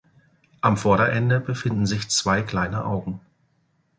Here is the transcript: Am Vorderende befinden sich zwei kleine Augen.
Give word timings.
Am 0.61 0.77
Vorderende 0.77 1.39
befinden 1.39 1.85
sich 1.85 2.09
zwei 2.09 2.41
kleine 2.41 2.85
Augen. 2.85 3.21